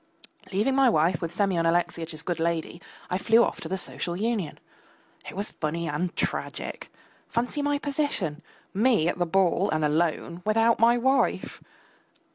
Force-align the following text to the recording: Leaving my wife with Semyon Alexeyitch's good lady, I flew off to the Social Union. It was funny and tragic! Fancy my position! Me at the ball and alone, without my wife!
Leaving 0.51 0.73
my 0.73 0.89
wife 0.89 1.21
with 1.21 1.31
Semyon 1.31 1.67
Alexeyitch's 1.67 2.23
good 2.23 2.39
lady, 2.39 2.81
I 3.11 3.19
flew 3.19 3.43
off 3.43 3.61
to 3.61 3.69
the 3.69 3.77
Social 3.77 4.15
Union. 4.15 4.59
It 5.29 5.35
was 5.35 5.51
funny 5.51 5.87
and 5.87 6.15
tragic! 6.15 6.91
Fancy 7.27 7.61
my 7.61 7.77
position! 7.77 8.41
Me 8.73 9.07
at 9.07 9.19
the 9.19 9.27
ball 9.27 9.69
and 9.69 9.85
alone, 9.85 10.41
without 10.43 10.79
my 10.79 10.97
wife! 10.97 11.61